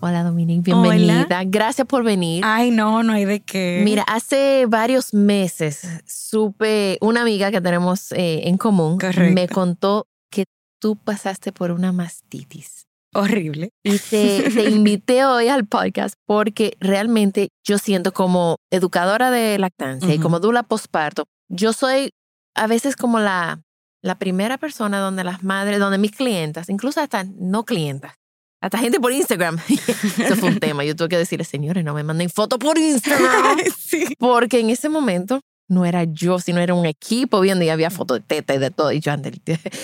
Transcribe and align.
Hola 0.00 0.22
Dominique, 0.22 0.62
bienvenida. 0.62 1.24
Hola. 1.26 1.42
Gracias 1.44 1.86
por 1.86 2.04
venir. 2.04 2.42
Ay, 2.46 2.70
no, 2.70 3.02
no 3.02 3.12
hay 3.12 3.24
de 3.24 3.40
qué. 3.40 3.80
Mira, 3.84 4.04
hace 4.04 4.66
varios 4.68 5.12
meses 5.12 5.80
supe, 6.06 6.98
una 7.00 7.22
amiga 7.22 7.50
que 7.50 7.60
tenemos 7.60 8.12
eh, 8.12 8.48
en 8.48 8.58
común 8.58 8.98
Correcto. 8.98 9.34
me 9.34 9.48
contó 9.48 10.06
que 10.30 10.44
tú 10.80 10.96
pasaste 10.96 11.50
por 11.52 11.72
una 11.72 11.90
mastitis. 11.92 12.86
horrible. 13.12 13.70
Y 13.82 13.98
te, 13.98 14.50
te 14.50 14.64
invité 14.70 15.24
hoy 15.24 15.48
al 15.48 15.66
podcast 15.66 16.14
porque 16.26 16.76
realmente 16.78 17.48
yo 17.66 17.78
siento 17.78 18.12
como 18.12 18.56
educadora 18.70 19.32
de 19.32 19.58
lactancia 19.58 20.10
y 20.14 20.18
Ujú. 20.18 20.22
como 20.22 20.38
dula 20.40 20.62
posparto, 20.62 21.24
yo 21.50 21.72
soy 21.72 22.10
a 22.54 22.68
veces 22.68 22.94
como 22.94 23.18
la, 23.18 23.62
la 24.02 24.16
primera 24.18 24.58
persona 24.58 25.00
donde 25.00 25.24
las 25.24 25.42
madres, 25.42 25.80
donde 25.80 25.98
mis 25.98 26.12
clientas, 26.12 26.68
incluso 26.68 27.00
hasta 27.00 27.24
no 27.24 27.64
clientas, 27.64 28.14
hasta 28.60 28.78
gente 28.78 29.00
por 29.00 29.12
Instagram. 29.12 29.58
Eso 29.68 30.36
fue 30.36 30.48
un 30.50 30.60
tema. 30.60 30.84
Yo 30.84 30.96
tuve 30.96 31.08
que 31.08 31.18
decirle, 31.18 31.44
señores, 31.44 31.84
no 31.84 31.94
me 31.94 32.02
manden 32.02 32.30
fotos 32.30 32.58
por 32.58 32.78
Instagram. 32.78 33.58
sí. 33.78 34.14
Porque 34.18 34.60
en 34.60 34.70
ese 34.70 34.88
momento 34.88 35.40
no 35.68 35.84
era 35.84 36.04
yo, 36.04 36.38
sino 36.38 36.60
era 36.60 36.74
un 36.74 36.86
equipo 36.86 37.40
viendo 37.40 37.64
y 37.64 37.68
había 37.68 37.90
fotos 37.90 38.18
de 38.18 38.24
teta 38.24 38.54
y 38.54 38.58
de 38.58 38.70
todo. 38.70 38.90
Y 38.90 39.00
yo 39.00 39.12
antes, 39.12 39.34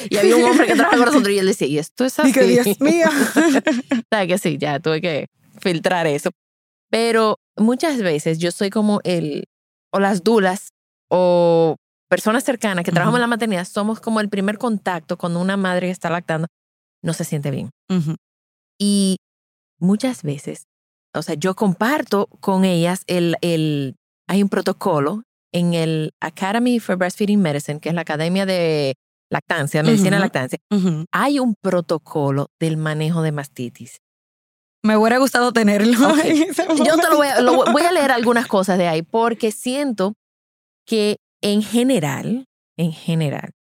y 0.09 0.17
había 0.17 0.37
un 0.37 0.45
hombre 0.45 0.67
que 0.67 0.75
trabajaba 0.75 1.05
con 1.05 1.13
nosotros 1.13 1.35
y 1.35 1.39
él 1.39 1.47
decía, 1.47 1.67
y 1.67 1.79
esto 1.79 2.05
es 2.05 2.19
así. 2.19 2.31
Y 2.31 2.33
que 2.33 2.45
Dios 2.45 2.81
mío. 2.81 3.07
¿Sabes 4.11 4.29
que 4.29 4.39
sí? 4.39 4.57
Ya 4.59 4.81
tuve 4.81 5.01
que 5.01 5.27
filtrar 5.61 6.07
eso. 6.07 6.31
Pero 6.91 7.39
muchas 7.57 7.99
veces 8.01 8.39
yo 8.39 8.51
soy 8.51 8.71
como 8.71 9.01
el, 9.05 9.45
o 9.93 10.01
las 10.01 10.25
dulas, 10.25 10.71
o 11.11 11.77
personas 12.09 12.45
cercanas 12.45 12.85
que 12.85 12.93
trabajamos 12.93 13.19
en 13.19 13.23
la 13.23 13.27
maternidad, 13.27 13.67
somos 13.67 14.01
como 14.01 14.21
el 14.21 14.29
primer 14.29 14.59
contacto 14.59 15.17
cuando 15.17 15.41
una 15.41 15.57
madre 15.57 15.89
que 15.89 15.93
está 15.93 16.11
lactando 16.11 16.47
no 17.03 17.13
se 17.13 17.25
siente 17.25 17.51
bien. 17.51 17.71
Ujú. 17.91 18.17
Y 18.79 19.17
muchas 19.79 20.23
veces, 20.23 20.67
o 21.15 21.23
sea, 21.23 21.35
yo 21.35 21.55
comparto 21.55 22.27
con 22.41 22.65
ellas 22.65 23.03
el, 23.07 23.37
el, 23.41 23.97
hay 24.29 24.43
un 24.43 24.49
protocolo 24.49 25.23
en 25.53 25.75
el 25.75 26.13
Academy 26.21 26.81
for 26.81 26.97
Breastfeeding 26.97 27.41
Medicine, 27.41 27.79
que 27.81 27.89
es 27.91 27.95
la 27.95 28.01
Academia 28.01 28.45
de 28.47 28.95
Lactancia, 29.31 29.83
Medicina 29.83 30.11
de 30.11 30.17
Ujú. 30.17 30.23
Lactancia. 30.23 30.59
Hay 31.13 31.39
un 31.39 31.55
protocolo 31.61 32.49
del 32.61 32.77
manejo 32.77 33.23
de 33.23 33.33
mastitis. 33.33 33.99
Me 34.83 34.97
hubiera 34.97 35.19
gustado 35.19 35.53
tenerlo. 35.53 35.93
Yo 35.97 36.97
te 36.99 37.09
lo 37.11 37.17
voy 37.17 37.29
a, 37.29 37.41
lo 37.41 37.53
momento. 37.53 37.73
voy 37.73 37.83
a 37.83 37.93
leer 37.93 38.11
algunas 38.13 38.47
cosas 38.47 38.77
de 38.79 38.87
ahí 38.89 39.03
porque 39.03 39.51
siento 39.53 40.15
que 40.87 41.17
en 41.41 41.63
general, 41.63 42.47
en 42.77 42.93
general, 42.93 43.53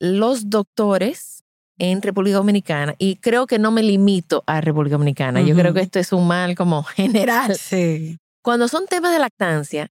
los 0.00 0.50
doctores 0.50 1.44
en 1.78 2.00
República 2.02 2.36
Dominicana, 2.36 2.94
y 2.98 3.16
creo 3.16 3.46
que 3.46 3.58
no 3.58 3.70
me 3.70 3.82
limito 3.82 4.42
a 4.46 4.60
República 4.60 4.94
Dominicana, 4.94 5.40
yo 5.40 5.52
Ujú. 5.52 5.60
creo 5.60 5.74
que 5.74 5.80
esto 5.80 5.98
es 5.98 6.12
un 6.12 6.26
mal 6.26 6.54
como 6.54 6.82
general. 6.84 7.56
Sí. 7.56 8.18
Cuando 8.42 8.68
son 8.68 8.86
temas 8.86 9.12
de 9.12 9.18
lactancia, 9.18 9.88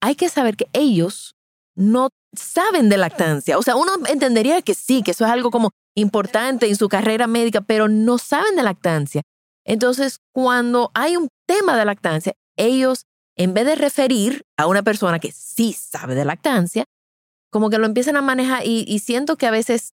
hay 0.00 0.14
que 0.14 0.28
saber 0.28 0.56
que 0.56 0.68
ellos 0.72 1.34
no 1.76 2.10
saben 2.32 2.88
de 2.88 2.96
lactancia. 2.96 3.58
O 3.58 3.62
sea, 3.62 3.76
uno 3.76 3.92
entendería 4.08 4.62
que 4.62 4.74
sí, 4.74 5.02
que 5.02 5.10
eso 5.12 5.24
es 5.24 5.30
algo 5.30 5.50
como 5.50 5.70
importante 5.96 6.68
en 6.68 6.76
su 6.76 6.88
carrera 6.88 7.26
médica, 7.26 7.60
pero 7.60 7.88
no 7.88 8.18
saben 8.18 8.56
de 8.56 8.62
lactancia. 8.62 9.22
Entonces, 9.64 10.18
cuando 10.32 10.90
hay 10.94 11.16
un 11.16 11.28
tema 11.46 11.76
de 11.76 11.84
lactancia, 11.84 12.34
ellos, 12.56 13.06
en 13.36 13.54
vez 13.54 13.66
de 13.66 13.74
referir 13.76 14.42
a 14.56 14.66
una 14.66 14.82
persona 14.82 15.18
que 15.18 15.32
sí 15.32 15.72
sabe 15.72 16.14
de 16.14 16.24
lactancia, 16.24 16.84
como 17.50 17.70
que 17.70 17.78
lo 17.78 17.86
empiezan 17.86 18.16
a 18.16 18.22
manejar 18.22 18.66
y, 18.66 18.84
y 18.86 18.98
siento 18.98 19.36
que 19.36 19.46
a 19.46 19.50
veces 19.50 19.92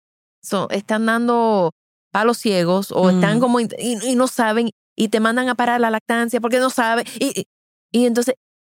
están 0.69 1.05
dando 1.05 1.71
palos 2.11 2.37
ciegos 2.37 2.91
o 2.91 3.09
están 3.09 3.37
Mm. 3.37 3.41
como 3.41 3.59
y, 3.59 3.67
y 3.79 4.15
no 4.15 4.27
saben 4.27 4.69
y 4.95 5.09
te 5.09 5.19
mandan 5.19 5.49
a 5.49 5.55
parar 5.55 5.79
la 5.81 5.89
lactancia 5.91 6.41
porque 6.41 6.59
no 6.59 6.69
saben. 6.69 7.05
Y, 7.19 7.45
y, 7.91 8.05
entonces, 8.05 8.35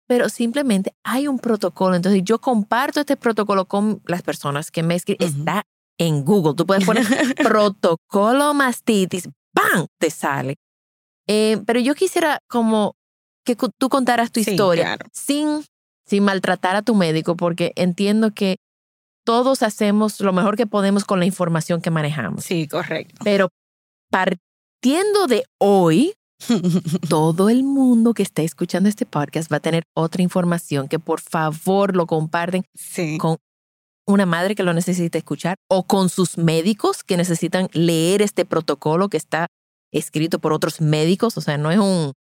pero 0.08 0.30
simplemente 0.30 0.94
hay 1.04 1.28
un 1.28 1.38
protocolo. 1.38 1.96
Entonces 1.96 2.22
yo 2.24 2.40
comparto 2.40 3.00
este 3.02 3.18
protocolo 3.18 3.66
con 3.66 4.02
las 4.06 4.22
personas 4.24 4.72
que 4.72 4.82
me 4.84 4.96
escriben. 4.96 5.28
Está 5.28 5.64
en 6.00 6.24
Google. 6.26 6.54
Tú 6.56 6.66
puedes 6.66 6.86
poner 6.86 7.06
protocolo 7.44 8.54
mastitis. 8.54 9.28
¡Bam! 9.54 9.88
Te 10.00 10.10
sale. 10.10 10.56
Eh, 11.28 11.62
pero 11.66 11.80
yo 11.80 11.94
quisiera 11.96 12.40
como 12.50 12.94
que 13.46 13.56
tú 13.78 13.90
contaras 13.90 14.32
tu 14.32 14.44
Sí, 14.44 14.52
historia 14.52 14.84
claro. 14.86 15.06
sin, 15.14 15.64
sin 16.06 16.24
maltratar 16.24 16.76
a 16.76 16.82
tu 16.82 16.96
médico 16.96 17.36
porque 17.36 17.74
entiendo 17.76 18.32
que 18.34 18.58
todos 19.28 19.62
hacemos 19.62 20.22
lo 20.22 20.32
mejor 20.32 20.56
que 20.56 20.66
podemos 20.68 21.04
con 21.04 21.20
la 21.20 21.26
información 21.26 21.82
que 21.82 21.92
manejamos. 21.92 22.46
Sí, 22.46 22.66
correcto. 22.66 23.18
Pero 23.26 23.50
partiendo 24.10 25.28
de 25.28 25.44
hoy, 25.60 26.14
todo 27.10 27.50
el 27.50 27.64
mundo 27.64 28.14
que 28.14 28.24
está 28.24 28.42
escuchando 28.42 28.88
este 28.88 29.06
podcast 29.06 29.52
va 29.52 29.58
a 29.58 29.60
tener 29.60 29.84
otra 29.94 30.22
información 30.22 30.88
que 30.88 30.98
por 31.00 31.20
favor 31.20 31.94
lo 31.96 32.06
comparten 32.08 32.64
Sí. 32.74 33.18
con 33.18 33.36
una 34.08 34.26
madre 34.26 34.56
que 34.56 34.64
lo 34.64 34.74
necesita 34.74 35.18
escuchar 35.18 35.58
o 35.70 35.84
con 35.84 36.08
sus 36.08 36.38
médicos 36.38 37.04
que 37.04 37.18
necesitan 37.18 37.68
leer 37.74 38.22
este 38.22 38.46
protocolo 38.46 39.10
que 39.10 39.18
está 39.18 39.48
escrito 39.92 40.40
por 40.40 40.54
otros 40.54 40.80
médicos. 40.80 41.38
O 41.38 41.42
sea, 41.42 41.58
no 41.58 41.70
es 41.72 41.80
un 41.80 42.14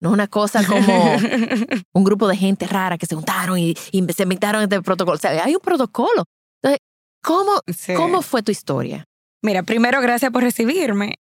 no 0.00 0.08
es 0.10 0.12
una 0.14 0.28
cosa 0.28 0.64
como 0.66 0.82
un 1.92 2.04
grupo 2.04 2.26
de 2.28 2.36
gente 2.36 2.66
rara 2.66 2.96
que 2.98 3.06
se 3.06 3.14
juntaron 3.14 3.58
y, 3.58 3.74
y 3.92 4.04
se 4.12 4.22
inventaron 4.22 4.62
este 4.62 4.80
protocolo. 4.82 5.16
O 5.16 5.20
sea, 5.20 5.44
hay 5.44 5.54
un 5.54 5.60
protocolo. 5.60 6.24
Entonces, 6.62 6.80
¿cómo, 7.22 7.52
Sí. 7.74 7.94
¿cómo 7.94 8.22
fue 8.22 8.42
tu 8.42 8.50
historia? 8.50 9.04
Mira, 9.42 9.62
primero, 9.62 10.00
gracias 10.00 10.30
por 10.30 10.42
recibirme. 10.42 11.16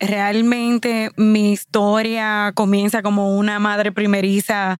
Realmente 0.00 1.10
mi 1.16 1.52
historia 1.52 2.52
comienza 2.54 3.02
como 3.02 3.36
una 3.38 3.58
madre 3.58 3.92
primeriza 3.92 4.76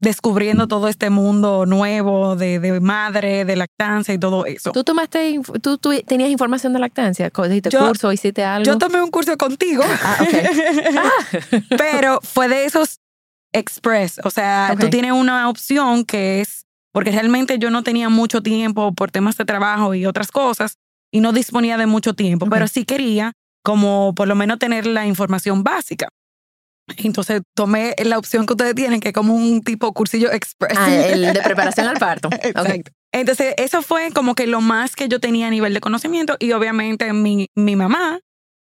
descubriendo 0.00 0.68
todo 0.68 0.88
este 0.88 1.10
mundo 1.10 1.66
nuevo 1.66 2.36
de, 2.36 2.60
de 2.60 2.80
madre, 2.80 3.44
de 3.44 3.56
lactancia 3.56 4.14
y 4.14 4.18
todo 4.18 4.46
eso. 4.46 4.70
¿Tú 4.72 4.84
tomaste, 4.84 5.40
tú, 5.60 5.78
tú 5.78 5.90
tenías 6.06 6.30
información 6.30 6.72
de 6.72 6.78
lactancia? 6.78 7.30
¿Hiciste 7.46 7.70
Yo- 7.70 7.86
curso? 7.88 8.12
¿Hiciste 8.12 8.44
algo? 8.44 8.64
Yo 8.64 8.78
tomé 8.78 9.02
un 9.02 9.10
curso 9.10 9.36
contigo, 9.36 9.82
Ah, 10.04 10.16
ok. 10.20 11.62
pero 11.78 12.20
fue 12.22 12.48
de 12.48 12.64
esos 12.64 13.00
express. 13.52 14.20
O 14.24 14.30
sea, 14.30 14.70
Ok. 14.74 14.80
tú 14.80 14.90
tienes 14.90 15.12
una 15.12 15.48
opción 15.48 16.04
que 16.04 16.40
es, 16.40 16.66
porque 16.92 17.10
realmente 17.10 17.58
yo 17.58 17.70
no 17.70 17.82
tenía 17.82 18.08
mucho 18.08 18.42
tiempo 18.42 18.92
por 18.92 19.10
temas 19.10 19.36
de 19.36 19.44
trabajo 19.44 19.94
y 19.94 20.06
otras 20.06 20.30
cosas, 20.30 20.74
y 21.10 21.20
no 21.20 21.32
disponía 21.32 21.76
de 21.78 21.86
mucho 21.86 22.14
tiempo, 22.14 22.46
Ok. 22.46 22.52
pero 22.52 22.68
sí 22.68 22.84
quería 22.84 23.32
como 23.64 24.14
por 24.14 24.28
lo 24.28 24.34
menos 24.34 24.58
tener 24.58 24.86
la 24.86 25.06
información 25.06 25.64
básica. 25.64 26.08
Entonces 26.96 27.42
tomé 27.54 27.94
la 28.04 28.18
opción 28.18 28.46
que 28.46 28.54
ustedes 28.54 28.74
tienen, 28.74 29.00
que 29.00 29.08
es 29.08 29.14
como 29.14 29.34
un 29.34 29.62
tipo 29.62 29.92
cursillo 29.92 30.32
express. 30.32 30.76
Ah, 30.78 30.94
el 30.94 31.32
de 31.32 31.40
preparación 31.44 31.86
al 31.86 31.98
parto. 31.98 32.28
Exacto. 32.42 32.92
Entonces, 33.12 33.54
eso 33.56 33.82
fue 33.82 34.10
como 34.12 34.34
que 34.34 34.46
lo 34.46 34.60
más 34.60 34.94
que 34.94 35.08
yo 35.08 35.18
tenía 35.18 35.46
a 35.46 35.50
nivel 35.50 35.72
de 35.72 35.80
conocimiento 35.80 36.36
y 36.38 36.52
obviamente 36.52 37.12
mi, 37.12 37.48
mi 37.54 37.74
mamá, 37.74 38.20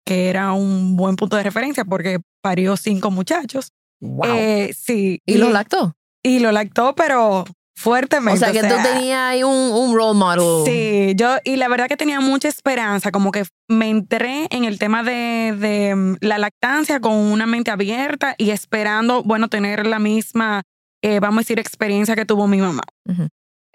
que 0.07 0.31
era 0.31 0.53
un 0.53 0.97
buen 0.97 1.17
punto 1.17 1.37
de 1.37 1.43
referencia 1.43 1.85
porque 1.85 2.21
parió 2.41 2.77
cinco 2.77 3.11
muchachos. 3.11 3.73
Wow. 4.01 4.35
Eh, 4.35 4.75
sí. 4.75 5.21
¿Y 5.27 5.35
lo 5.35 5.51
lactó? 5.51 5.95
Y 6.23 6.39
lo 6.39 6.53
lactó, 6.53 6.95
pero 6.95 7.45
fuertemente. 7.81 8.45
O 8.45 8.53
sea, 8.53 8.53
que 8.53 8.69
tú 8.69 8.75
tenías 8.83 9.19
ahí 9.19 9.43
un, 9.43 9.73
un 9.73 9.97
role 9.97 10.19
model. 10.19 10.67
Sí, 10.67 11.15
yo, 11.17 11.37
y 11.45 11.57
la 11.57 11.69
verdad 11.69 11.89
que 11.89 11.97
tenía 11.97 12.21
mucha 12.21 12.49
esperanza, 12.49 13.11
como 13.11 13.33
que 13.33 13.45
me 13.69 13.89
entré 13.89 14.47
en 14.51 14.65
el 14.65 14.79
tema 14.79 15.03
de, 15.03 15.55
de 15.59 15.95
mm, 15.95 16.17
la 16.21 16.37
lactancia 16.37 17.01
con 17.01 17.15
una 17.15 17.47
mente 17.47 17.71
abierta 17.71 18.35
y 18.37 18.51
esperando, 18.51 19.23
bueno, 19.23 19.49
tener 19.49 19.87
la 19.87 19.99
misma, 19.99 20.63
eh, 21.03 21.21
vamos 21.21 21.39
a 21.39 21.41
decir, 21.41 21.59
experiencia 21.59 22.15
que 22.15 22.27
tuvo 22.27 22.47
mi 22.47 22.59
mamá. 22.59 22.83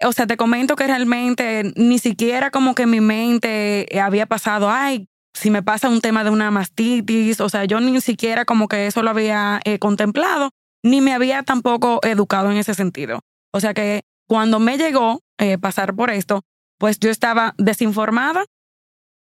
O 0.04 0.12
sea, 0.12 0.26
te 0.26 0.36
comento 0.36 0.76
que 0.76 0.86
realmente 0.86 1.72
ni 1.74 1.98
siquiera 1.98 2.50
como 2.50 2.74
que 2.74 2.86
mi 2.86 3.00
mente 3.00 3.88
había 4.00 4.26
pasado, 4.26 4.70
ay, 4.70 5.08
si 5.34 5.50
me 5.50 5.62
pasa 5.62 5.88
un 5.88 6.00
tema 6.00 6.22
de 6.22 6.30
una 6.30 6.50
mastitis, 6.50 7.40
o 7.40 7.48
sea, 7.48 7.64
yo 7.64 7.80
ni 7.80 8.00
siquiera 8.00 8.44
como 8.44 8.68
que 8.68 8.86
eso 8.86 9.02
lo 9.02 9.10
había 9.10 9.60
eh, 9.64 9.78
contemplado, 9.78 10.50
ni 10.84 11.00
me 11.00 11.12
había 11.12 11.42
tampoco 11.42 11.98
educado 12.04 12.50
en 12.52 12.58
ese 12.58 12.74
sentido. 12.74 13.20
O 13.56 13.60
sea 13.60 13.72
que 13.72 14.02
cuando 14.28 14.58
me 14.58 14.76
llegó 14.76 15.22
eh, 15.38 15.56
pasar 15.56 15.94
por 15.94 16.10
esto, 16.10 16.42
pues 16.78 17.00
yo 17.00 17.08
estaba 17.10 17.54
desinformada 17.56 18.44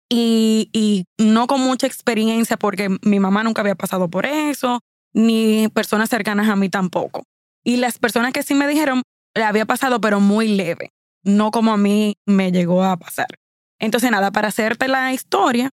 y, 0.09 0.69
y 0.73 1.05
no 1.17 1.47
con 1.47 1.61
mucha 1.61 1.87
experiencia 1.87 2.55
porque 2.55 2.89
mi 3.01 3.19
mamá 3.19 3.43
nunca 3.43 3.61
había 3.61 3.73
pasado 3.73 4.11
por 4.11 4.27
eso, 4.27 4.81
ni 5.11 5.69
personas 5.69 6.07
cercanas 6.07 6.49
a 6.49 6.55
mí 6.55 6.69
tampoco. 6.69 7.23
Y 7.63 7.77
las 7.77 7.97
personas 7.97 8.31
que 8.31 8.43
sí 8.43 8.53
me 8.53 8.67
dijeron, 8.67 9.01
le 9.33 9.43
había 9.43 9.65
pasado, 9.65 9.99
pero 9.99 10.19
muy 10.19 10.49
leve, 10.49 10.91
no 11.23 11.49
como 11.49 11.73
a 11.73 11.77
mí 11.77 12.15
me 12.27 12.51
llegó 12.51 12.83
a 12.83 12.97
pasar. 12.97 13.39
Entonces, 13.79 14.11
nada, 14.11 14.29
para 14.29 14.49
hacerte 14.49 14.87
la 14.87 15.13
historia, 15.13 15.71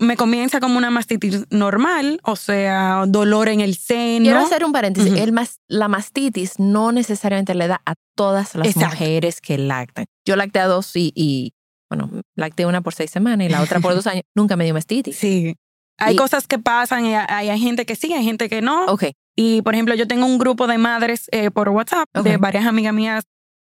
me 0.00 0.16
comienza 0.16 0.60
como 0.60 0.78
una 0.78 0.90
mastitis 0.90 1.44
normal, 1.50 2.20
o 2.24 2.34
sea, 2.34 3.04
dolor 3.06 3.48
en 3.48 3.60
el 3.60 3.76
seno. 3.76 4.24
Quiero 4.24 4.40
hacer 4.40 4.64
un 4.64 4.72
paréntesis. 4.72 5.12
el 5.12 5.38
la 5.68 5.88
mastitis 5.88 6.58
no 6.58 6.90
necesariamente 6.90 7.54
le 7.54 7.68
da 7.68 7.82
a 7.84 7.94
todas 8.16 8.54
las 8.54 8.74
mujeres 8.76 9.40
que 9.40 9.58
lactan. 9.58 10.06
Yo 10.26 10.36
lacté 10.36 10.58
a 10.58 10.66
dos 10.66 10.96
y, 10.96 11.12
y, 11.14 11.52
bueno, 11.90 12.10
lacté 12.34 12.66
una 12.66 12.80
por 12.80 12.94
seis 12.94 13.10
semanas 13.10 13.46
y 13.46 13.50
la 13.50 13.60
otra 13.60 13.80
por 13.80 13.94
dos 13.94 14.06
años. 14.06 14.24
Nunca 14.34 14.56
me 14.56 14.64
dio 14.64 14.74
mastitis. 14.74 15.16
Sí. 15.16 15.54
Hay 15.98 16.16
cosas 16.16 16.46
que 16.46 16.58
pasan 16.58 17.04
y 17.04 17.14
hay, 17.14 17.60
gente 17.60 17.84
que 17.84 17.94
sí, 17.94 18.14
hay 18.14 18.24
gente 18.24 18.48
que 18.48 18.62
no. 18.62 18.86
Ok. 18.86 19.04
Y, 19.36 19.60
por 19.60 19.74
ejemplo, 19.74 19.94
yo 19.94 20.08
tengo 20.08 20.24
un 20.24 20.38
grupo 20.38 20.66
de 20.66 20.78
madres 20.78 21.28
eh, 21.30 21.50
por 21.50 21.68
WhatsApp 21.68 22.08
de 22.24 22.38
varias 22.38 22.64
amigas 22.64 22.94
mías 22.94 23.24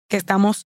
que 0.08 0.16
estamos 0.16 0.66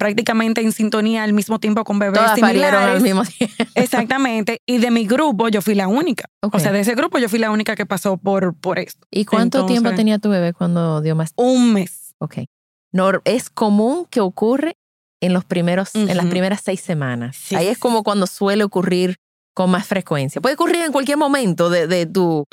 prácticamente 0.00 0.62
en 0.62 0.72
sintonía 0.72 1.24
al 1.24 1.34
mismo 1.34 1.60
tiempo 1.60 1.84
con 1.84 1.98
bebés 1.98 2.18
Todas 2.18 2.42
al 2.42 3.02
mismo 3.02 3.22
tiempo. 3.22 3.54
Exactamente. 3.74 4.62
Y 4.64 4.78
de 4.78 4.90
mi 4.90 5.06
grupo 5.06 5.48
yo 5.48 5.60
fui 5.60 5.74
la 5.74 5.88
única. 5.88 6.24
O 6.40 6.58
sea, 6.58 6.72
de 6.72 6.80
ese 6.80 6.94
grupo 6.94 7.18
yo 7.18 7.28
fui 7.28 7.38
la 7.38 7.50
única 7.50 7.76
que 7.76 7.84
pasó 7.84 8.16
por, 8.16 8.54
por 8.54 8.78
esto. 8.78 9.06
¿Y 9.10 9.26
cuánto 9.26 9.66
tiempo 9.66 9.92
tenía 9.92 10.18
tu 10.18 10.30
bebé 10.30 10.54
cuando 10.54 11.02
dio 11.02 11.14
más? 11.14 11.34
Un 11.36 11.74
mes. 11.74 12.14
Ok. 12.16 12.38
No, 12.92 13.10
es 13.26 13.50
común 13.50 14.06
que 14.08 14.20
ocurre 14.20 14.72
en 15.20 15.34
los 15.34 15.44
primeros, 15.44 15.94
en 15.94 16.16
las 16.16 16.26
primeras 16.26 16.62
seis 16.64 16.80
semanas. 16.80 17.52
Ahí 17.52 17.66
es 17.66 17.76
como 17.76 18.02
cuando 18.02 18.26
suele 18.26 18.64
ocurrir 18.64 19.16
con 19.52 19.70
más 19.70 19.86
frecuencia. 19.86 20.40
Puede 20.40 20.54
ocurrir 20.54 20.80
en 20.80 20.92
cualquier 20.92 21.18
momento 21.18 21.68
de, 21.68 21.86
de 21.86 22.06
tu 22.06 22.46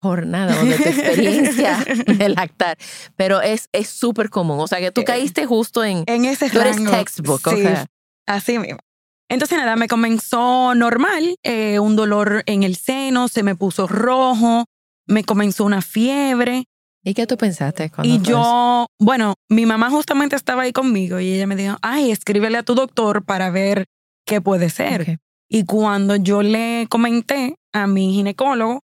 jornada 0.00 0.60
o 0.60 0.64
de 0.64 0.76
tu 0.76 0.82
experiencia 0.88 1.78
de 2.06 2.28
lactar, 2.30 2.76
pero 3.16 3.40
es 3.40 3.68
súper 3.86 4.30
común. 4.30 4.60
O 4.60 4.66
sea, 4.66 4.78
que 4.80 4.90
tú 4.90 5.04
caíste 5.04 5.46
justo 5.46 5.84
en... 5.84 6.04
En 6.06 6.24
ese 6.24 6.50
Tú 6.50 6.60
eres 6.60 6.76
textbook, 6.84 7.42
sí, 7.50 7.64
Así 8.26 8.58
mismo. 8.58 8.78
Entonces, 9.28 9.58
nada, 9.58 9.76
me 9.76 9.86
comenzó 9.86 10.74
normal, 10.74 11.36
eh, 11.44 11.78
un 11.78 11.94
dolor 11.94 12.42
en 12.46 12.64
el 12.64 12.74
seno, 12.74 13.28
se 13.28 13.44
me 13.44 13.54
puso 13.54 13.86
rojo, 13.86 14.64
me 15.06 15.22
comenzó 15.22 15.64
una 15.64 15.82
fiebre. 15.82 16.64
¿Y 17.04 17.14
qué 17.14 17.26
tú 17.26 17.36
pensaste 17.36 17.90
cuando 17.90 18.12
Y 18.12 18.20
yo, 18.20 18.86
bueno, 18.98 19.34
mi 19.48 19.66
mamá 19.66 19.88
justamente 19.88 20.34
estaba 20.34 20.62
ahí 20.62 20.72
conmigo 20.72 21.20
y 21.20 21.32
ella 21.32 21.46
me 21.46 21.54
dijo, 21.54 21.76
ay, 21.80 22.10
escríbele 22.10 22.58
a 22.58 22.64
tu 22.64 22.74
doctor 22.74 23.24
para 23.24 23.50
ver 23.50 23.86
qué 24.26 24.40
puede 24.40 24.68
ser. 24.68 25.18
Y 25.48 25.64
cuando 25.64 26.16
yo 26.16 26.42
le 26.42 26.86
comenté 26.90 27.54
a 27.72 27.86
mi 27.86 28.12
ginecólogo, 28.12 28.80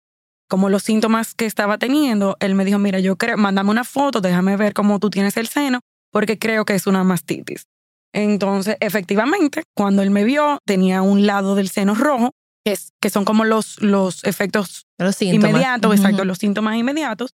como 0.53 0.69
los 0.69 0.83
síntomas 0.83 1.33
que 1.35 1.47
estaba 1.47 1.79
teniendo, 1.79 2.37
él 2.39 2.55
me 2.55 2.67
dijo, 2.67 2.79
mira, 2.79 3.01
yo 3.01 3.17
creo, 3.17 3.39
mándame 3.39 3.71
una 3.71 3.85
foto, 3.85 4.21
déjame 4.21 4.59
ver 4.59 4.75
cómo 4.75 4.99
tú 4.99 5.09
tienes 5.09 5.39
el 5.39 5.49
seno, 5.49 5.81
porque 6.11 6.39
creo 6.39 6.67
que 6.67 6.75
es 6.75 6.87
una 6.87 7.05
mastitis. 7.05 7.65
Entonces, 8.13 8.77
efectivamente, 8.81 9.63
cuando 9.75 10.03
él 10.03 10.11
me 10.11 10.25
vio, 10.25 10.59
tenía 10.67 11.01
un 11.01 11.27
lado 11.27 11.55
del 11.55 11.71
seno 11.71 11.95
rojo, 11.95 12.33
que, 12.67 12.73
es, 12.73 12.93
que 13.01 13.09
son 13.09 13.25
como 13.25 13.47
los, 13.47 13.81
los 13.81 14.25
efectos 14.25 14.85
inmediatos, 15.21 15.97
exacto, 15.97 16.27
los 16.27 16.37
síntomas 16.37 16.77
inmediatos. 16.77 17.31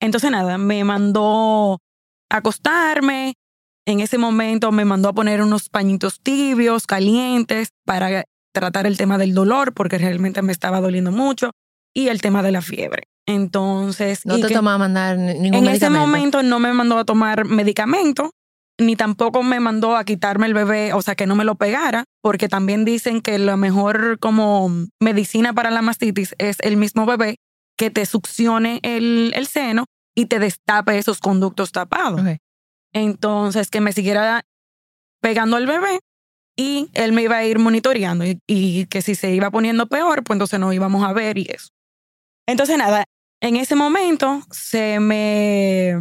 Entonces, 0.00 0.30
nada, 0.30 0.56
me 0.56 0.84
mandó 0.84 1.80
a 2.30 2.36
acostarme. 2.36 3.34
En 3.84 3.98
ese 3.98 4.16
momento 4.16 4.70
me 4.70 4.84
mandó 4.84 5.08
a 5.08 5.12
poner 5.12 5.42
unos 5.42 5.70
pañitos 5.70 6.20
tibios, 6.20 6.86
calientes, 6.86 7.70
para 7.84 8.26
tratar 8.54 8.86
el 8.86 8.96
tema 8.96 9.18
del 9.18 9.34
dolor, 9.34 9.74
porque 9.74 9.98
realmente 9.98 10.40
me 10.42 10.52
estaba 10.52 10.80
doliendo 10.80 11.10
mucho 11.10 11.50
y 11.94 12.08
el 12.08 12.20
tema 12.20 12.42
de 12.42 12.52
la 12.52 12.62
fiebre. 12.62 13.04
Entonces. 13.26 14.26
No 14.26 14.38
te 14.40 14.52
tomaba 14.52 14.78
mandar 14.78 15.18
ningún 15.18 15.54
En 15.54 15.66
ese 15.66 15.90
momento 15.90 16.42
no 16.42 16.58
me 16.58 16.72
mandó 16.72 16.98
a 16.98 17.04
tomar 17.04 17.44
medicamento, 17.44 18.30
ni 18.78 18.96
tampoco 18.96 19.42
me 19.42 19.60
mandó 19.60 19.96
a 19.96 20.04
quitarme 20.04 20.46
el 20.46 20.54
bebé, 20.54 20.92
o 20.94 21.02
sea, 21.02 21.14
que 21.14 21.26
no 21.26 21.36
me 21.36 21.44
lo 21.44 21.54
pegara, 21.54 22.04
porque 22.22 22.48
también 22.48 22.84
dicen 22.84 23.20
que 23.20 23.38
la 23.38 23.56
mejor 23.56 24.18
como 24.18 24.70
medicina 25.00 25.52
para 25.52 25.70
la 25.70 25.82
mastitis 25.82 26.34
es 26.38 26.56
el 26.60 26.76
mismo 26.76 27.06
bebé 27.06 27.36
que 27.76 27.90
te 27.90 28.04
succione 28.04 28.80
el, 28.82 29.32
el 29.34 29.46
seno 29.46 29.84
y 30.14 30.26
te 30.26 30.38
destape 30.38 30.98
esos 30.98 31.18
conductos 31.18 31.72
tapados. 31.72 32.20
Entonces, 32.92 33.70
que 33.70 33.80
me 33.80 33.92
siguiera 33.92 34.42
pegando 35.22 35.56
al 35.56 35.66
bebé 35.66 36.00
y 36.56 36.90
él 36.94 37.12
me 37.12 37.22
iba 37.22 37.38
a 37.38 37.44
ir 37.44 37.58
monitoreando 37.58 38.26
y, 38.26 38.38
y, 38.46 38.86
que 38.86 39.02
si 39.02 39.14
se 39.14 39.34
iba 39.34 39.50
poniendo 39.50 39.86
peor, 39.86 40.24
pues 40.24 40.34
entonces 40.34 40.58
no 40.58 40.72
íbamos 40.72 41.04
a 41.04 41.12
ver 41.12 41.38
y 41.38 41.46
eso. 41.48 41.68
Entonces, 42.50 42.76
nada, 42.76 43.04
en 43.40 43.54
ese 43.54 43.76
momento 43.76 44.42
se 44.50 44.98
me, 44.98 45.94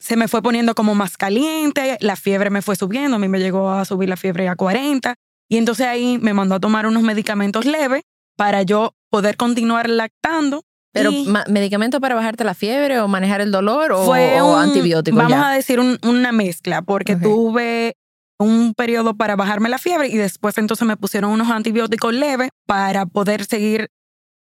se 0.00 0.16
me 0.16 0.26
fue 0.26 0.42
poniendo 0.42 0.74
como 0.74 0.96
más 0.96 1.16
caliente, 1.16 1.96
la 2.00 2.16
fiebre 2.16 2.50
me 2.50 2.62
fue 2.62 2.74
subiendo, 2.74 3.16
a 3.16 3.20
mí 3.20 3.28
me 3.28 3.38
llegó 3.38 3.70
a 3.70 3.84
subir 3.84 4.08
la 4.08 4.16
fiebre 4.16 4.48
a 4.48 4.56
40 4.56 5.14
y 5.48 5.56
entonces 5.56 5.86
ahí 5.86 6.18
me 6.18 6.34
mandó 6.34 6.56
a 6.56 6.60
tomar 6.60 6.86
unos 6.86 7.04
medicamentos 7.04 7.64
leves 7.64 8.02
para 8.36 8.62
yo 8.62 8.94
poder 9.08 9.36
continuar 9.36 9.88
lactando. 9.88 10.62
¿Pero 10.92 11.10
medicamento 11.48 12.00
para 12.00 12.14
bajarte 12.14 12.44
la 12.44 12.54
fiebre 12.54 13.00
o 13.00 13.08
manejar 13.08 13.40
el 13.40 13.50
dolor 13.50 13.90
o, 13.90 14.04
fue 14.04 14.40
un, 14.40 14.56
antibiótico? 14.56 15.16
Vamos 15.16 15.44
a 15.44 15.50
decir 15.50 15.80
una 15.80 16.30
mezcla, 16.30 16.82
porque 16.82 17.16
tuve 17.16 17.96
un 18.38 18.74
periodo 18.74 19.16
para 19.16 19.34
bajarme 19.34 19.68
la 19.68 19.78
fiebre 19.78 20.06
y 20.08 20.16
después 20.16 20.56
entonces 20.58 20.86
me 20.86 20.96
pusieron 20.96 21.32
unos 21.32 21.50
antibióticos 21.50 22.14
leves 22.14 22.50
para 22.66 23.06
poder 23.06 23.44
seguir 23.44 23.88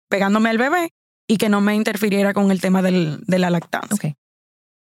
pegándome 0.07 0.49
al 0.49 0.59
bebé 0.59 0.91
y 1.27 1.37
que 1.37 1.49
no 1.49 1.61
me 1.61 1.75
interfiriera 1.75 2.33
con 2.33 2.51
el 2.51 2.61
tema 2.61 2.81
del, 2.81 3.23
de 3.25 3.39
la 3.39 3.49
lactancia. 3.49 4.15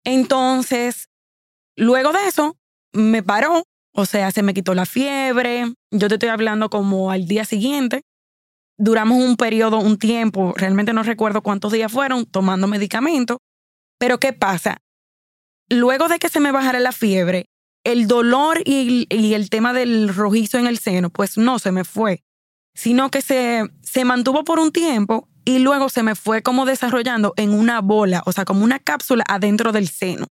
Entonces, 0.03 1.09
luego 1.75 2.11
de 2.13 2.27
eso, 2.27 2.57
me 2.93 3.23
paró, 3.23 3.63
o 3.93 4.05
sea, 4.05 4.31
se 4.31 4.43
me 4.43 4.53
quitó 4.53 4.73
la 4.73 4.85
fiebre, 4.85 5.73
yo 5.91 6.07
te 6.07 6.15
estoy 6.15 6.29
hablando 6.29 6.69
como 6.69 7.11
al 7.11 7.27
día 7.27 7.45
siguiente, 7.45 8.03
duramos 8.77 9.17
un 9.17 9.35
periodo, 9.35 9.79
un 9.79 9.97
tiempo, 9.97 10.53
realmente 10.55 10.93
no 10.93 11.03
recuerdo 11.03 11.41
cuántos 11.41 11.71
días 11.71 11.91
fueron 11.91 12.25
tomando 12.25 12.67
medicamento, 12.67 13.39
pero 13.99 14.19
¿qué 14.19 14.33
pasa? 14.33 14.77
Luego 15.69 16.07
de 16.07 16.19
que 16.19 16.29
se 16.29 16.39
me 16.39 16.51
bajara 16.51 16.79
la 16.79 16.91
fiebre, 16.91 17.45
el 17.83 18.07
dolor 18.07 18.61
y, 18.65 19.07
y, 19.09 19.33
el 19.33 19.49
tema 19.49 19.73
del 19.73 20.13
rojizo 20.13 20.57
en 20.57 20.67
el 20.67 20.79
seno, 20.79 21.09
pues 21.09 21.37
no 21.37 21.59
se 21.59 21.71
me 21.71 21.83
fue, 21.83 22.23
sino 22.73 23.09
que 23.09 23.21
se, 23.21 23.63
se 23.81 24.05
mantuvo 24.05 24.43
por 24.43 24.59
un 24.59 24.71
tiempo 24.71 25.28
y 25.45 25.59
luego 25.59 25.89
se 25.89 26.03
me 26.03 26.15
fue 26.15 26.41
como 26.41 26.65
desarrollando 26.65 27.33
en 27.37 27.53
una 27.53 27.81
bola, 27.81 28.23
o 28.25 28.31
sea, 28.31 28.45
como 28.45 28.63
una 28.63 28.79
cápsula 28.79 29.23
adentro 29.27 29.71
del 29.71 29.87
seno. 29.87 30.27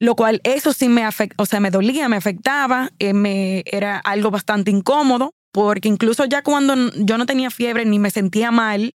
Lo 0.00 0.16
cual 0.16 0.40
eso 0.44 0.72
sí 0.72 0.88
me 0.88 1.04
afectaba, 1.04 1.42
o 1.42 1.46
sea, 1.46 1.60
me 1.60 1.70
dolía, 1.70 2.08
me 2.08 2.16
afectaba, 2.16 2.90
eh, 2.98 3.12
me, 3.12 3.62
era 3.66 3.98
algo 3.98 4.30
bastante 4.30 4.70
incómodo, 4.70 5.32
porque 5.52 5.88
incluso 5.88 6.24
ya 6.24 6.42
cuando 6.42 6.74
yo 6.96 7.18
no 7.18 7.26
tenía 7.26 7.50
fiebre 7.50 7.84
ni 7.84 7.98
me 7.98 8.10
sentía 8.10 8.50
mal, 8.50 8.92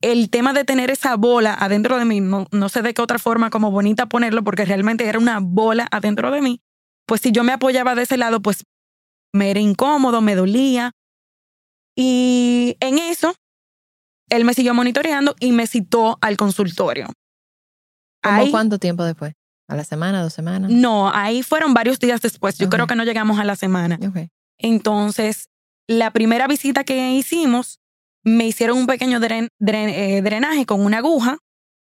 el 0.00 0.30
tema 0.30 0.52
de 0.52 0.64
tener 0.64 0.90
esa 0.90 1.16
bola 1.16 1.54
adentro 1.54 1.98
de 1.98 2.04
mí, 2.04 2.20
no, 2.20 2.46
no 2.50 2.68
sé 2.68 2.82
de 2.82 2.94
qué 2.94 3.02
otra 3.02 3.18
forma 3.18 3.50
como 3.50 3.70
bonita 3.70 4.06
ponerlo, 4.06 4.44
porque 4.44 4.64
realmente 4.64 5.06
era 5.06 5.18
una 5.18 5.40
bola 5.42 5.88
adentro 5.90 6.30
de 6.30 6.40
mí, 6.40 6.60
pues 7.06 7.20
si 7.20 7.32
yo 7.32 7.42
me 7.42 7.52
apoyaba 7.52 7.94
de 7.94 8.02
ese 8.02 8.16
lado, 8.16 8.40
pues 8.40 8.64
me 9.32 9.50
era 9.50 9.60
incómodo, 9.60 10.20
me 10.20 10.34
dolía. 10.34 10.92
Y 11.96 12.76
en 12.80 12.98
eso, 12.98 13.34
él 14.30 14.44
me 14.44 14.54
siguió 14.54 14.74
monitoreando 14.74 15.34
y 15.40 15.52
me 15.52 15.66
citó 15.66 16.18
al 16.20 16.36
consultorio. 16.36 17.08
¿Cómo 18.22 18.50
cuánto 18.50 18.78
tiempo 18.78 19.04
después? 19.04 19.34
¿A 19.68 19.76
la 19.76 19.84
semana, 19.84 20.22
dos 20.22 20.32
semanas? 20.32 20.70
No, 20.70 21.10
ahí 21.14 21.42
fueron 21.42 21.74
varios 21.74 21.98
días 21.98 22.20
después. 22.20 22.56
Yo 22.56 22.68
creo 22.70 22.86
que 22.86 22.94
no 22.94 23.04
llegamos 23.04 23.38
a 23.38 23.44
la 23.44 23.54
semana. 23.54 23.98
Entonces, 24.58 25.48
la 25.86 26.10
primera 26.10 26.46
visita 26.46 26.84
que 26.84 27.12
hicimos, 27.12 27.78
me 28.24 28.46
hicieron 28.46 28.78
un 28.78 28.86
pequeño 28.86 29.20
eh, 29.22 30.20
drenaje 30.22 30.66
con 30.66 30.84
una 30.84 30.98
aguja 30.98 31.38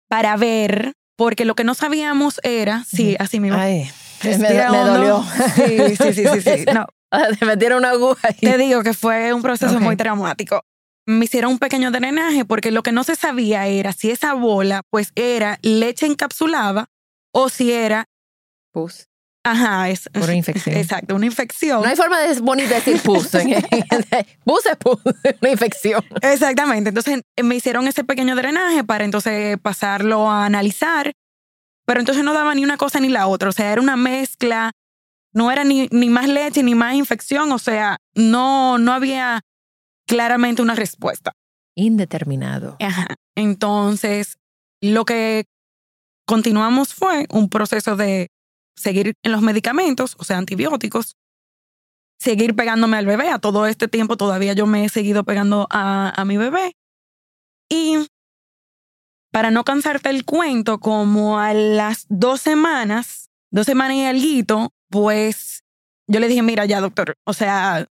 para 0.09 0.37
ver, 0.37 0.95
porque 1.16 1.45
lo 1.45 1.54
que 1.54 1.64
no 1.64 1.75
sabíamos 1.75 2.40
era, 2.42 2.85
sí, 2.85 3.16
así 3.18 3.40
mismo. 3.40 3.59
Ay, 3.59 3.90
me, 4.25 4.54
dolió. 4.54 5.25
Sí, 5.54 5.97
sí, 5.97 6.12
sí, 6.12 6.25
sí. 6.26 6.40
sí. 6.40 6.64
No. 6.75 6.87
Te 7.38 7.47
metieron 7.47 7.78
una 7.78 7.90
aguja. 7.90 8.28
Te 8.38 8.59
digo 8.59 8.83
que 8.83 8.92
fue 8.92 9.33
un 9.33 9.40
proceso 9.40 9.80
muy 9.80 9.97
traumático 9.97 10.62
me 11.09 11.25
hicieron 11.25 11.53
un 11.53 11.59
pequeño 11.59 11.91
drenaje 11.91 12.45
porque 12.45 12.71
lo 12.71 12.83
que 12.83 12.93
no 12.93 13.03
se 13.03 13.17
sabía 13.17 13.67
era 13.67 13.93
si 13.95 14.11
esa 14.11 14.35
bola 14.35 14.83
pues 14.91 15.12
era 15.15 15.59
leche 15.62 16.05
encapsulada 16.05 16.87
o 17.33 17.49
si 17.49 17.73
era 17.73 18.05
pus. 18.73 19.07
Ajá, 19.43 19.88
es. 19.88 20.11
Por 20.12 20.31
infección. 20.31 20.77
Exacto, 20.77 21.15
una 21.15 21.25
infección. 21.25 21.83
No 21.83 21.88
hay 21.88 21.97
forma 21.97 22.21
de 22.21 22.38
bonita 22.41 22.75
decir 22.75 23.00
pus. 23.00 23.29
pus 24.45 24.67
es 24.67 24.77
pus, 24.77 24.99
una 25.41 25.50
infección. 25.50 26.05
Exactamente. 26.21 26.91
Entonces 26.91 27.23
me 27.43 27.57
hicieron 27.57 27.88
ese 27.88 28.05
pequeño 28.05 28.37
drenaje 28.37 28.85
para 28.85 29.05
entonces 29.05 29.57
pasarlo 29.62 30.31
a 30.31 30.45
analizar. 30.45 31.12
Pero 31.87 32.00
entonces 32.00 32.23
no 32.23 32.35
daba 32.35 32.55
ni 32.55 32.65
una 32.65 32.77
cosa 32.77 33.00
ni 33.00 33.09
la 33.09 33.29
otra. 33.29 33.49
O 33.49 33.53
sea, 33.53 33.73
era 33.73 33.81
una 33.81 33.97
mezcla. 33.97 34.73
No 35.33 35.50
era 35.50 35.65
ni, 35.65 35.88
ni 35.91 36.11
más 36.11 36.29
leche 36.29 36.62
ni 36.62 36.75
más 36.75 36.95
infección. 36.95 37.50
O 37.53 37.59
sea, 37.59 37.97
no, 38.15 38.77
no 38.77 38.93
había 38.93 39.41
claramente 40.09 40.62
una 40.62 40.75
respuesta. 40.75 41.33
Indeterminado. 41.77 42.77
Ajá. 42.81 43.15
Entonces, 43.37 44.38
lo 44.81 45.05
que 45.05 45.45
continuamos 46.27 46.95
fue 46.95 47.27
un 47.31 47.49
proceso 47.49 47.95
de 47.95 48.29
seguir 48.77 49.15
en 49.23 49.33
los 49.33 49.43
medicamentos, 49.43 50.17
o 50.19 50.25
sea, 50.25 50.38
antibióticos, 50.38 51.15
seguir 52.19 52.57
pegándome 52.57 52.97
al 52.97 53.07
bebé. 53.07 53.29
A 53.29 53.38
todo 53.38 53.67
este 53.67 53.87
tiempo 53.87 54.17
todavía 54.17 54.55
yo 54.55 54.67
me 54.67 54.85
he 54.85 54.88
seguido 54.88 55.23
pegando 55.23 55.69
a, 55.71 56.12
a 56.21 56.25
mi 56.25 56.37
bebé. 56.37 56.73
Y 57.71 58.09
para 59.31 59.50
no 59.50 59.62
cansarte 59.62 60.11
el 60.11 60.25
cuento, 60.25 60.81
como 60.81 61.38
a 61.38 61.55
las 61.55 62.07
dos 62.09 62.41
semanas, 62.41 63.31
dos 63.53 63.67
semanas 63.67 63.97
y 63.97 64.05
algo, 64.05 64.71
pues 64.91 65.62
yo 66.09 66.19
le 66.19 66.29
dije, 66.29 66.43
mira 66.43 66.65
ya, 66.65 66.81
doctor, 66.81 67.15
o 67.25 67.35
sea, 67.35 67.87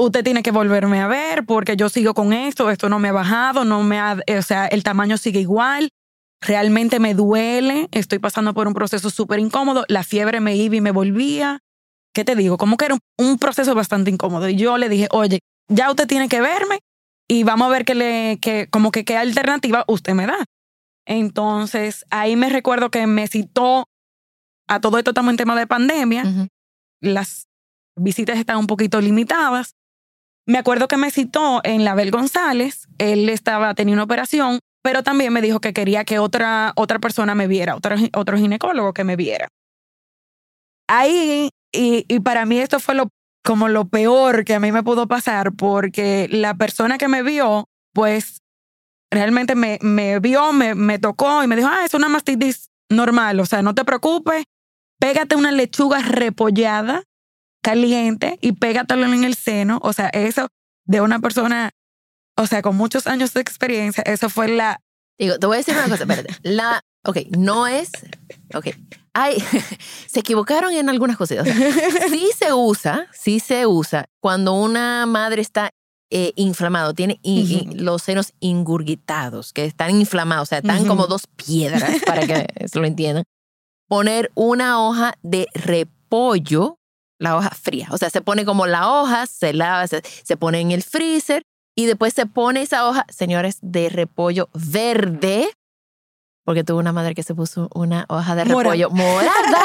usted 0.00 0.24
tiene 0.24 0.42
que 0.42 0.50
volverme 0.50 1.00
a 1.00 1.06
ver 1.06 1.44
porque 1.44 1.76
yo 1.76 1.88
sigo 1.88 2.14
con 2.14 2.32
esto, 2.32 2.70
esto 2.70 2.88
no 2.88 2.98
me 2.98 3.08
ha 3.08 3.12
bajado, 3.12 3.64
no 3.64 3.82
me 3.82 3.98
ha, 3.98 4.18
o 4.38 4.42
sea, 4.42 4.66
el 4.66 4.82
tamaño 4.82 5.16
sigue 5.16 5.40
igual, 5.40 5.90
realmente 6.40 6.98
me 6.98 7.14
duele, 7.14 7.88
estoy 7.92 8.18
pasando 8.18 8.54
por 8.54 8.66
un 8.66 8.74
proceso 8.74 9.10
súper 9.10 9.38
incómodo, 9.38 9.84
la 9.88 10.02
fiebre 10.02 10.40
me 10.40 10.56
iba 10.56 10.76
y 10.76 10.80
me 10.80 10.90
volvía. 10.90 11.60
¿Qué 12.12 12.24
te 12.24 12.34
digo? 12.34 12.58
Como 12.58 12.76
que 12.76 12.86
era 12.86 12.94
un, 12.94 13.00
un, 13.18 13.38
proceso 13.38 13.72
bastante 13.74 14.10
incómodo. 14.10 14.48
Y 14.48 14.56
yo 14.56 14.78
le 14.78 14.88
dije, 14.88 15.06
oye, 15.12 15.38
ya 15.68 15.90
usted 15.90 16.08
tiene 16.08 16.28
que 16.28 16.40
verme 16.40 16.80
y 17.28 17.44
vamos 17.44 17.68
a 17.68 17.70
ver 17.70 17.84
qué 17.84 17.94
le, 17.94 18.38
que, 18.42 18.68
como 18.68 18.90
que 18.90 19.04
qué 19.04 19.16
alternativa 19.16 19.84
usted 19.86 20.14
me 20.14 20.26
da. 20.26 20.44
Entonces, 21.06 22.04
ahí 22.10 22.34
me 22.34 22.48
recuerdo 22.48 22.90
que 22.90 23.06
me 23.06 23.28
citó, 23.28 23.86
a 24.68 24.80
todo 24.80 24.98
esto 24.98 25.12
estamos 25.12 25.30
en 25.30 25.36
tema 25.36 25.56
de 25.56 25.66
pandemia, 25.68 26.24
uh 26.24 26.26
-huh. 26.26 26.48
las 27.00 27.46
visitas 27.96 28.38
están 28.38 28.58
un 28.58 28.66
poquito 28.66 29.00
limitadas. 29.00 29.74
Me 30.50 30.58
acuerdo 30.58 30.88
que 30.88 30.96
me 30.96 31.12
citó 31.12 31.60
en 31.62 31.84
la 31.84 31.94
Bel 31.94 32.10
González, 32.10 32.88
él 32.98 33.28
estaba 33.28 33.72
teniendo 33.74 34.00
una 34.00 34.04
operación, 34.04 34.58
pero 34.82 35.04
también 35.04 35.32
me 35.32 35.42
dijo 35.42 35.60
que 35.60 35.72
quería 35.72 36.02
que 36.04 36.18
otra, 36.18 36.72
otra 36.74 36.98
persona 36.98 37.36
me 37.36 37.46
viera, 37.46 37.76
otro, 37.76 37.94
otro 38.16 38.36
ginecólogo 38.36 38.92
que 38.92 39.04
me 39.04 39.14
viera. 39.14 39.46
Ahí, 40.88 41.50
y, 41.72 42.04
y 42.08 42.18
para 42.18 42.46
mí 42.46 42.58
esto 42.58 42.80
fue 42.80 42.96
lo, 42.96 43.10
como 43.44 43.68
lo 43.68 43.86
peor 43.86 44.44
que 44.44 44.56
a 44.56 44.58
mí 44.58 44.72
me 44.72 44.82
pudo 44.82 45.06
pasar, 45.06 45.52
porque 45.52 46.26
la 46.32 46.54
persona 46.54 46.98
que 46.98 47.06
me 47.06 47.22
vio, 47.22 47.66
pues 47.94 48.38
realmente 49.08 49.54
me, 49.54 49.78
me 49.82 50.18
vio, 50.18 50.52
me, 50.52 50.74
me 50.74 50.98
tocó 50.98 51.44
y 51.44 51.46
me 51.46 51.54
dijo, 51.54 51.68
ah, 51.70 51.84
es 51.84 51.94
una 51.94 52.08
mastitis 52.08 52.70
normal, 52.90 53.38
o 53.38 53.46
sea, 53.46 53.62
no 53.62 53.76
te 53.76 53.84
preocupes, 53.84 54.42
pégate 54.98 55.36
una 55.36 55.52
lechuga 55.52 56.00
repollada, 56.02 57.04
caliente, 57.62 58.38
y 58.40 58.52
pégatelo 58.52 59.06
en 59.06 59.24
el 59.24 59.34
seno, 59.34 59.78
o 59.82 59.92
sea, 59.92 60.08
eso 60.08 60.48
de 60.86 61.00
una 61.00 61.18
persona 61.20 61.70
o 62.40 62.46
sea, 62.46 62.62
con 62.62 62.74
muchos 62.76 63.06
años 63.06 63.34
de 63.34 63.40
experiencia, 63.40 64.02
eso 64.06 64.30
fue 64.30 64.48
la... 64.48 64.80
Digo, 65.18 65.38
te 65.38 65.46
voy 65.46 65.56
a 65.56 65.58
decir 65.58 65.74
una 65.74 65.88
cosa, 65.88 66.04
espérate. 66.04 66.34
La, 66.42 66.80
ok, 67.04 67.18
no 67.36 67.66
es, 67.66 67.90
ok, 68.54 68.68
ay, 69.12 69.36
se 70.06 70.20
equivocaron 70.20 70.72
en 70.72 70.88
algunas 70.88 71.18
cosas. 71.18 71.40
O 71.40 71.44
sea, 71.44 72.08
sí 72.08 72.30
se 72.36 72.54
usa, 72.54 73.06
sí 73.12 73.40
se 73.40 73.66
usa 73.66 74.06
cuando 74.20 74.54
una 74.54 75.04
madre 75.04 75.42
está 75.42 75.70
eh, 76.10 76.32
inflamado, 76.36 76.94
tiene 76.94 77.20
in, 77.22 77.68
uh 77.68 77.72
-huh. 77.72 77.74
los 77.74 78.02
senos 78.02 78.32
ingurgitados, 78.40 79.52
que 79.52 79.66
están 79.66 79.90
inflamados, 79.90 80.44
o 80.44 80.46
sea, 80.48 80.58
están 80.58 80.78
uh 80.78 80.84
-huh. 80.84 80.88
como 80.88 81.06
dos 81.06 81.26
piedras, 81.36 82.00
para 82.06 82.26
que 82.26 82.46
se 82.72 82.78
lo 82.78 82.86
entiendan. 82.86 83.24
Poner 83.88 84.32
una 84.34 84.82
hoja 84.82 85.12
de 85.22 85.48
repollo, 85.52 86.78
la 87.20 87.36
hoja 87.36 87.50
fría, 87.50 87.86
o 87.90 87.98
sea, 87.98 88.10
se 88.10 88.22
pone 88.22 88.44
como 88.44 88.66
la 88.66 88.90
hoja, 88.90 89.26
se 89.26 89.52
lava, 89.52 89.86
se, 89.86 90.02
se 90.02 90.36
pone 90.36 90.60
en 90.60 90.72
el 90.72 90.82
freezer 90.82 91.42
y 91.76 91.86
después 91.86 92.14
se 92.14 92.26
pone 92.26 92.62
esa 92.62 92.88
hoja, 92.88 93.06
señores, 93.08 93.58
de 93.60 93.90
repollo 93.90 94.48
verde, 94.54 95.50
porque 96.44 96.64
tuve 96.64 96.78
una 96.78 96.92
madre 96.92 97.14
que 97.14 97.22
se 97.22 97.34
puso 97.34 97.68
una 97.74 98.06
hoja 98.08 98.34
de 98.34 98.44
repollo 98.44 98.90
morada, 98.90 99.62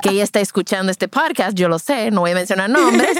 que 0.00 0.10
ella 0.10 0.24
está 0.24 0.40
escuchando 0.40 0.90
este 0.90 1.06
podcast, 1.06 1.56
yo 1.56 1.68
lo 1.68 1.78
sé, 1.78 2.10
no 2.10 2.22
voy 2.22 2.30
a 2.30 2.34
mencionar 2.34 2.70
nombres, 2.70 3.18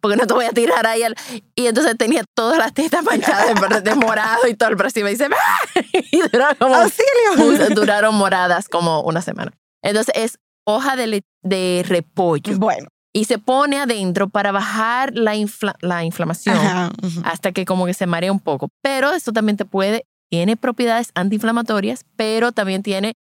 porque 0.00 0.16
no 0.16 0.26
te 0.26 0.34
voy 0.34 0.46
a 0.46 0.50
tirar 0.50 0.86
ahí. 0.86 1.02
Al... 1.02 1.16
Y 1.56 1.66
entonces 1.66 1.98
tenía 1.98 2.22
todas 2.34 2.56
las 2.58 2.72
tetas 2.72 3.02
manchadas 3.02 3.48
de, 3.48 3.80
de 3.80 3.94
morado 3.96 4.46
y 4.48 4.54
todo 4.54 4.68
el 4.68 4.76
brazo 4.76 5.00
y 5.00 5.02
me 5.02 5.10
dice, 5.10 5.26
¡Ah! 5.26 5.80
y 5.92 6.20
duraron, 6.20 6.56
como, 6.56 6.74
¡Auxilio! 6.76 7.74
duraron 7.74 8.14
moradas 8.14 8.68
como 8.68 9.02
una 9.02 9.22
semana. 9.22 9.52
Entonces 9.82 10.14
es 10.16 10.38
hoja 10.64 10.96
de, 10.96 11.22
de 11.42 11.84
repollo. 11.86 12.56
Bueno 12.58 12.88
y 13.12 13.24
se 13.24 13.38
pone 13.38 13.78
adentro 13.78 14.28
para 14.28 14.52
bajar 14.52 15.12
la, 15.14 15.34
infla 15.34 15.74
la 15.80 16.04
inflamación 16.04 16.56
Ajá, 16.56 16.90
uh 17.02 17.06
-huh. 17.06 17.22
hasta 17.24 17.52
que 17.52 17.64
como 17.64 17.86
que 17.86 17.94
se 17.94 18.06
marea 18.06 18.32
un 18.32 18.40
poco. 18.40 18.68
Pero 18.82 19.12
eso 19.12 19.32
también 19.32 19.56
te 19.56 19.64
puede, 19.64 20.04
tiene 20.30 20.56
propiedades 20.56 21.10
antiinflamatorias, 21.14 22.04
pero 22.16 22.52
también 22.52 22.82
tiene 22.82 23.14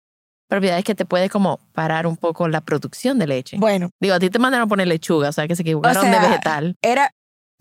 propiedades 0.47 0.83
que 0.83 0.95
te 0.95 1.05
puede 1.05 1.29
como 1.29 1.59
parar 1.73 2.07
un 2.07 2.17
poco 2.17 2.47
la 2.47 2.61
producción 2.61 3.19
de 3.19 3.27
leche. 3.27 3.57
Bueno. 3.59 3.89
Digo, 3.99 4.15
a 4.15 4.19
ti 4.19 4.29
te 4.29 4.39
mandaron 4.39 4.65
a 4.65 4.69
poner 4.69 4.87
lechuga, 4.87 5.29
o 5.29 5.31
sea 5.31 5.47
que 5.47 5.55
se 5.55 5.61
equivocaron 5.61 5.97
o 5.97 6.01
sea, 6.01 6.21
de 6.21 6.27
vegetal. 6.27 6.75
Era, 6.81 7.11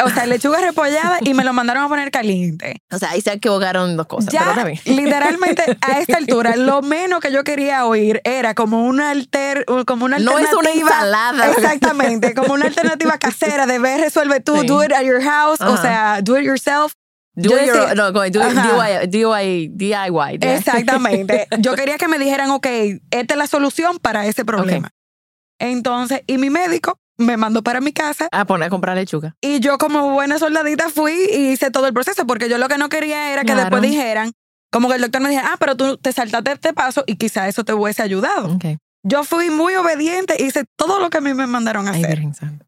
o 0.04 0.10
sea, 0.10 0.26
lechuga 0.26 0.60
repollada 0.60 1.18
y 1.22 1.32
me 1.32 1.42
lo 1.42 1.52
mandaron 1.54 1.84
a 1.84 1.88
poner 1.88 2.10
caliente. 2.10 2.82
O 2.92 2.98
sea, 2.98 3.10
ahí 3.10 3.22
se 3.22 3.32
equivocaron 3.32 3.96
dos 3.96 4.06
cosas. 4.06 4.32
Ya, 4.32 4.52
pero 4.54 4.78
literalmente, 4.84 5.64
a 5.80 6.00
esta 6.00 6.16
altura, 6.18 6.56
lo 6.56 6.82
menos 6.82 7.20
que 7.20 7.32
yo 7.32 7.44
quería 7.44 7.86
oír 7.86 8.20
era 8.24 8.54
como 8.54 8.84
una 8.84 9.10
alter, 9.10 9.64
como 9.86 10.04
una 10.04 10.18
no 10.18 10.36
alternativa. 10.36 10.62
No 10.62 10.68
es 10.68 10.76
una 10.76 10.82
ensalada. 10.82 11.50
Exactamente, 11.50 12.34
como 12.34 12.52
una 12.54 12.66
alternativa 12.66 13.18
casera 13.18 13.66
de 13.66 13.78
ver, 13.78 14.00
resuelve 14.00 14.40
tú, 14.40 14.60
sí. 14.60 14.66
do 14.66 14.84
it 14.84 14.92
at 14.92 15.04
your 15.04 15.22
house, 15.22 15.60
o 15.62 15.76
sea, 15.78 16.20
do 16.22 16.38
it 16.38 16.44
yourself. 16.44 16.92
Do 17.34 17.50
yo 17.50 17.56
it 17.56 17.66
decía, 17.66 17.88
your, 17.88 17.96
no, 17.96 18.12
do 18.12 18.24
it 18.24 18.32
DIY, 18.32 19.08
DIY, 19.08 19.68
DIY. 19.68 20.38
Exactamente. 20.40 21.46
yo 21.58 21.74
quería 21.74 21.96
que 21.96 22.08
me 22.08 22.18
dijeran, 22.18 22.50
ok, 22.50 22.66
esta 23.10 23.34
es 23.34 23.38
la 23.38 23.46
solución 23.46 23.98
para 23.98 24.26
ese 24.26 24.44
problema. 24.44 24.88
Okay. 24.88 25.70
Entonces, 25.72 26.22
y 26.26 26.36
mi 26.36 26.50
médico 26.50 26.98
me 27.18 27.36
mandó 27.36 27.62
para 27.62 27.80
mi 27.80 27.92
casa. 27.92 28.28
A 28.32 28.44
poner 28.44 28.66
a 28.66 28.70
comprar 28.70 28.96
lechuga. 28.96 29.36
Y 29.40 29.60
yo 29.60 29.78
como 29.78 30.10
buena 30.10 30.38
soldadita 30.38 30.90
fui 30.90 31.14
y 31.32 31.52
hice 31.52 31.70
todo 31.70 31.86
el 31.86 31.94
proceso 31.94 32.26
porque 32.26 32.48
yo 32.48 32.58
lo 32.58 32.68
que 32.68 32.78
no 32.78 32.88
quería 32.88 33.32
era 33.32 33.42
que 33.42 33.52
claro. 33.52 33.62
después 33.62 33.82
dijeran, 33.82 34.32
como 34.70 34.88
que 34.88 34.96
el 34.96 35.02
doctor 35.02 35.22
me 35.22 35.30
dijera, 35.30 35.50
ah, 35.52 35.56
pero 35.58 35.76
tú 35.76 35.96
te 35.96 36.12
saltaste 36.12 36.52
este 36.52 36.72
paso 36.72 37.04
y 37.06 37.16
quizá 37.16 37.48
eso 37.48 37.64
te 37.64 37.72
hubiese 37.72 38.02
ayudado. 38.02 38.54
Okay. 38.54 38.78
Yo 39.02 39.22
fui 39.22 39.50
muy 39.50 39.74
obediente, 39.76 40.42
hice 40.42 40.64
todo 40.76 40.98
lo 40.98 41.10
que 41.10 41.18
a 41.18 41.20
mí 41.20 41.32
me 41.32 41.46
mandaron 41.46 41.86
a 41.86 41.92
hacer. 41.92 42.20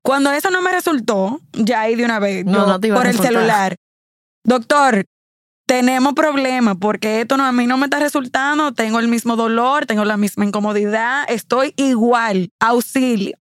Cuando 0.02 0.31
eso 0.31 0.50
no 0.50 0.62
me 0.62 0.71
resultó, 0.71 1.40
ya 1.52 1.81
ahí 1.81 1.97
de 1.97 2.05
una 2.05 2.21
vez, 2.21 2.45
no, 2.45 2.52
yo, 2.52 2.67
no 2.67 2.81
te 2.81 2.88
iba 2.88 2.97
por 2.97 3.07
a 3.07 3.11
el 3.11 3.19
celular, 3.19 3.76
doctor, 4.45 5.05
tenemos 5.67 6.14
problemas 6.14 6.76
porque 6.81 7.21
esto 7.21 7.37
no, 7.37 7.45
a 7.45 7.52
mí 7.52 7.67
no 7.67 7.76
me 7.76 7.87
está 7.87 7.99
resultando, 7.99 8.73
tengo 8.73 9.00
el 9.00 9.09
mismo 9.09 9.37
dolor, 9.37 9.85
tengo 9.87 10.05
la 10.05 10.17
misma 10.17 10.45
incomodidad, 10.45 11.25
estoy 11.28 11.75
igual, 11.76 12.50
auxilio. 12.61 13.37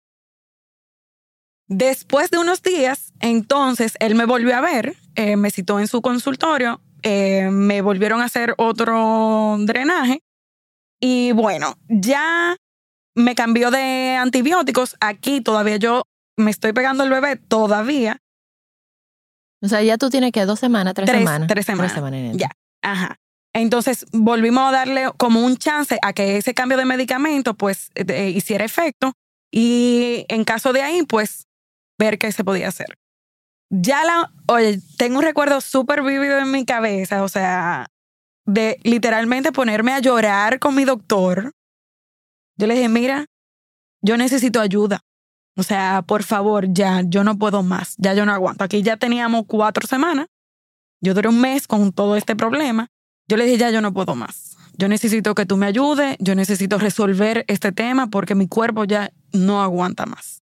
Después 1.75 2.31
de 2.31 2.37
unos 2.37 2.63
días, 2.63 3.15
entonces 3.21 3.95
él 3.99 4.15
me 4.15 4.27
volvió 4.27 4.55
a 4.55 4.61
ver, 4.61 4.95
eh, 5.15 5.37
me 5.37 5.51
citó 5.51 5.81
en 5.81 5.89
su 5.89 6.03
consultorio, 6.03 6.83
eh, 7.03 7.49
me 7.51 7.81
volvieron 7.81 8.21
a 8.21 8.27
hacer 8.27 8.55
otro 8.59 9.57
drenaje 9.61 10.23
y 11.01 11.33
bueno, 11.33 11.79
ya 11.89 12.59
me 13.15 13.35
cambió 13.35 13.71
de 13.71 14.17
antibióticos. 14.21 14.97
Aquí 15.01 15.41
todavía 15.41 15.79
yo 15.79 16.03
me 16.37 16.51
estoy 16.51 16.75
pegando 16.75 17.05
el 17.05 17.11
bebé 17.11 17.37
todavía. 17.37 18.19
O 19.63 19.69
sea, 19.69 19.83
ya 19.83 19.97
tú 19.97 20.11
tienes 20.11 20.33
que 20.33 20.45
dos 20.45 20.61
semanas, 20.61 20.93
tres, 20.93 21.07
tres 21.07 21.21
semanas. 21.21 21.49
Tres 21.49 21.65
semanas. 21.65 21.93
Tres 21.95 22.05
semanas 22.05 22.37
ya, 22.37 22.51
ajá. 22.83 23.17
Entonces 23.55 24.05
volvimos 24.13 24.69
a 24.69 24.73
darle 24.73 25.11
como 25.17 25.41
un 25.43 25.57
chance 25.57 25.99
a 26.03 26.13
que 26.13 26.37
ese 26.37 26.53
cambio 26.53 26.77
de 26.77 26.85
medicamento 26.85 27.55
pues 27.55 27.91
eh, 27.95 28.29
hiciera 28.29 28.63
efecto 28.63 29.15
y 29.51 30.27
en 30.29 30.45
caso 30.45 30.75
de 30.75 30.83
ahí 30.83 31.03
pues 31.05 31.47
ver 32.03 32.19
qué 32.19 32.33
se 32.33 32.45
podía 32.45 32.69
hacer. 32.69 32.99
Ya 33.71 34.05
la, 34.05 34.33
oye, 34.49 34.81
tengo 34.99 35.19
un 35.19 35.25
recuerdo 35.25 35.61
súper 35.61 36.03
vívido 36.03 36.39
en 36.39 36.51
mi 36.51 36.65
cabeza, 36.65 37.23
o 37.23 37.29
sea, 37.29 37.87
de 38.45 38.79
literalmente 38.83 39.53
ponerme 39.53 39.93
a 39.93 40.01
llorar 40.01 40.59
con 40.59 40.75
mi 40.75 40.85
doctor. 40.85 41.53
Yo 42.59 42.67
le 42.67 42.75
dije, 42.75 42.89
mira, 42.89 43.27
yo 44.03 44.17
necesito 44.17 44.61
ayuda. 44.61 45.01
O 45.57 45.63
sea, 45.63 46.03
por 46.03 46.23
favor, 46.23 46.67
ya, 46.73 47.03
yo 47.05 47.25
no 47.25 47.39
puedo 47.39 47.63
más, 47.63 47.95
ya 47.99 48.15
yo 48.15 48.27
no 48.27 48.33
aguanto. 48.33 48.65
Aquí 48.65 48.83
ya 48.83 48.97
teníamos 48.97 49.45
cuatro 49.47 49.87
semanas. 49.87 50.27
Yo 51.01 51.15
duré 51.15 51.29
un 51.29 51.41
mes 51.41 51.67
con 51.67 51.93
todo 51.93 52.17
este 52.17 52.37
problema. 52.37 52.89
Yo 53.29 53.37
le 53.37 53.45
dije, 53.45 53.59
ya 53.59 53.71
yo 53.71 53.81
no 53.81 53.93
puedo 53.93 54.15
más. 54.15 54.57
Yo 54.77 54.89
necesito 54.89 55.35
que 55.35 55.47
tú 55.47 55.57
me 55.57 55.67
ayudes, 55.67 56.17
yo 56.19 56.35
necesito 56.35 56.79
resolver 56.79 57.45
este 57.49 57.73
tema 57.73 58.09
porque 58.09 58.35
mi 58.35 58.49
cuerpo 58.49 58.85
ya 58.85 59.13
no 59.33 59.63
aguanta 59.63 60.07
más. 60.07 60.42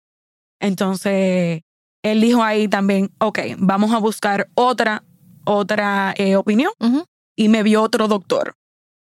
Entonces, 0.61 1.63
él 2.03 2.21
dijo 2.21 2.43
ahí 2.43 2.69
también, 2.69 3.11
ok, 3.19 3.39
vamos 3.59 3.93
a 3.93 3.99
buscar 3.99 4.49
otra, 4.55 5.05
otra 5.45 6.15
eh, 6.17 6.37
opinión. 6.37 6.73
Y 7.37 7.49
me 7.49 7.63
vio 7.63 7.83
otro 7.83 8.09
doctor 8.09 8.55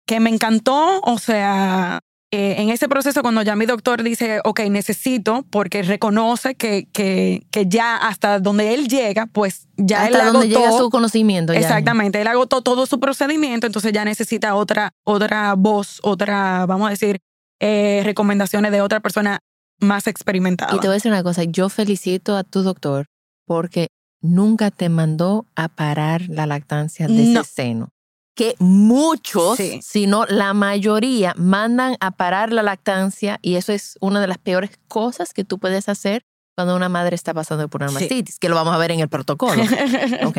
que 0.06 0.20
me 0.20 0.30
encantó, 0.30 1.00
o 1.02 1.18
sea, 1.18 2.00
eh, 2.30 2.56
en 2.58 2.70
ese 2.70 2.88
proceso 2.88 3.22
cuando 3.22 3.42
ya 3.42 3.56
mi 3.56 3.66
doctor 3.66 4.02
dice, 4.02 4.40
ok, 4.44 4.60
necesito, 4.70 5.44
porque 5.50 5.82
reconoce 5.82 6.54
que, 6.54 6.88
que, 6.92 7.44
que 7.50 7.66
ya 7.66 7.96
hasta 7.96 8.38
donde 8.38 8.74
él 8.74 8.88
llega, 8.88 9.26
pues 9.26 9.66
ya 9.76 10.06
él 10.06 10.14
Hasta 10.14 10.32
donde 10.32 10.46
agotó. 10.46 10.60
llega 10.60 10.78
su 10.78 10.90
conocimiento. 10.90 11.52
ya. 11.52 11.58
Exactamente, 11.58 12.20
él 12.20 12.26
agotó 12.28 12.62
todo 12.62 12.86
su 12.86 13.00
procedimiento, 13.00 13.66
entonces 13.66 13.92
ya 13.92 14.04
necesita 14.04 14.54
otra, 14.54 14.92
otra 15.04 15.54
voz, 15.54 15.98
otra, 16.02 16.66
vamos 16.66 16.86
a 16.86 16.90
decir, 16.90 17.18
eh, 17.60 18.02
recomendaciones 18.04 18.70
de 18.70 18.80
otra 18.82 19.00
persona 19.00 19.40
más 19.80 20.06
experimentada. 20.06 20.74
Y 20.74 20.78
te 20.80 20.86
voy 20.86 20.94
a 20.94 20.98
decir 21.00 21.12
una 21.12 21.22
cosa, 21.22 21.44
yo 21.44 21.68
felicito 21.68 22.36
a 22.36 22.44
tu 22.44 22.62
doctor 22.62 23.06
porque 23.46 23.88
nunca 24.20 24.70
te 24.70 24.88
mandó 24.88 25.46
a 25.54 25.68
parar 25.68 26.22
la 26.28 26.46
lactancia 26.46 27.06
de 27.06 27.14
No. 27.26 27.40
ese 27.42 27.50
seno. 27.52 27.88
Que 28.34 28.54
muchos, 28.58 29.56
Sí. 29.56 29.80
si 29.82 30.06
no 30.06 30.26
la 30.26 30.52
mayoría, 30.52 31.32
mandan 31.38 31.96
a 32.00 32.10
parar 32.10 32.52
la 32.52 32.62
lactancia 32.62 33.38
y 33.40 33.54
eso 33.54 33.72
es 33.72 33.96
una 34.00 34.20
de 34.20 34.26
las 34.26 34.38
peores 34.38 34.70
cosas 34.88 35.32
que 35.32 35.44
tú 35.44 35.58
puedes 35.58 35.88
hacer 35.88 36.22
cuando 36.54 36.74
una 36.76 36.88
madre 36.88 37.14
está 37.14 37.32
pasando 37.34 37.68
por 37.68 37.82
una 37.82 37.90
Sí. 37.90 37.94
mastitis, 37.94 38.38
que 38.38 38.48
lo 38.48 38.54
vamos 38.54 38.74
a 38.74 38.78
ver 38.78 38.90
en 38.90 39.00
el 39.00 39.08
protocolo. 39.08 39.62
Ok. 40.36 40.38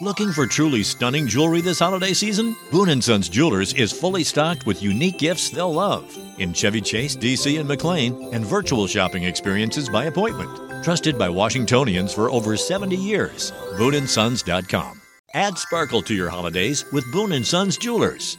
Looking 0.00 0.32
for 0.32 0.46
truly 0.46 0.82
stunning 0.82 1.26
jewelry 1.26 1.60
this 1.60 1.78
holiday 1.78 2.14
season? 2.14 2.56
Boone 2.70 3.00
& 3.00 3.02
Sons 3.02 3.28
Jewelers 3.28 3.74
is 3.74 3.92
fully 3.92 4.24
stocked 4.24 4.64
with 4.64 4.82
unique 4.82 5.18
gifts 5.18 5.50
they'll 5.50 5.72
love 5.72 6.16
in 6.38 6.54
Chevy 6.54 6.80
Chase, 6.80 7.14
DC, 7.14 7.58
and 7.60 7.68
McLean, 7.68 8.32
and 8.32 8.44
virtual 8.44 8.86
shopping 8.86 9.24
experiences 9.24 9.90
by 9.90 10.06
appointment. 10.06 10.82
Trusted 10.82 11.18
by 11.18 11.28
Washingtonians 11.28 12.12
for 12.14 12.30
over 12.30 12.56
70 12.56 12.96
years. 12.96 13.52
BooneAndSons.com. 13.76 15.02
Add 15.34 15.58
sparkle 15.58 16.02
to 16.02 16.14
your 16.14 16.30
holidays 16.30 16.86
with 16.92 17.10
Boone 17.12 17.44
& 17.44 17.44
Sons 17.44 17.76
Jewelers. 17.76 18.38